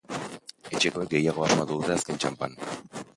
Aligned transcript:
Etxekoek 0.77 1.11
gehiago 1.11 1.45
asmatu 1.49 1.77
dute 1.83 1.95
azken 1.99 2.19
txanpan. 2.25 2.57